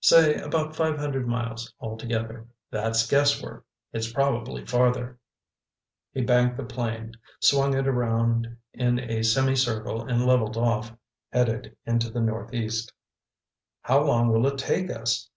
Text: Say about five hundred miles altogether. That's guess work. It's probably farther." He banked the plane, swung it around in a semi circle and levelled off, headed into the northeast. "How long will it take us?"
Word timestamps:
Say 0.00 0.34
about 0.34 0.74
five 0.74 0.98
hundred 0.98 1.28
miles 1.28 1.72
altogether. 1.78 2.48
That's 2.68 3.06
guess 3.08 3.40
work. 3.40 3.64
It's 3.92 4.12
probably 4.12 4.66
farther." 4.66 5.20
He 6.12 6.20
banked 6.22 6.56
the 6.56 6.64
plane, 6.64 7.12
swung 7.38 7.74
it 7.76 7.86
around 7.86 8.56
in 8.74 8.98
a 8.98 9.22
semi 9.22 9.54
circle 9.54 10.02
and 10.02 10.26
levelled 10.26 10.56
off, 10.56 10.96
headed 11.32 11.76
into 11.86 12.10
the 12.10 12.20
northeast. 12.20 12.92
"How 13.82 14.02
long 14.02 14.30
will 14.32 14.48
it 14.48 14.58
take 14.58 14.90
us?" 14.90 15.30